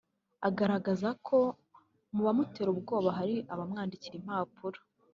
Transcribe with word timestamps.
Agaragaza 0.47 1.09
ko 1.27 1.37
mu 2.13 2.21
bamutera 2.27 2.69
ubwoba 2.71 3.09
hari 3.17 3.35
abamwandikira 3.53 4.15
impapuro 4.17 4.79